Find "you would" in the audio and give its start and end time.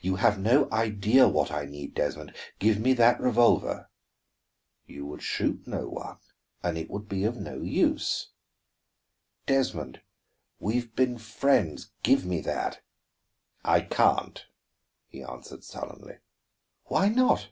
4.84-5.22